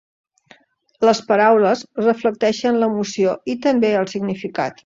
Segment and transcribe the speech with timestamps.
[1.09, 4.79] Les paraules reflecteixen l'emoció i també el significat.